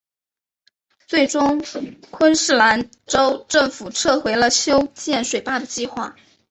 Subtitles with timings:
[1.05, 1.63] 最终
[2.09, 6.15] 昆士兰州政府撤回了修建水坝的计划。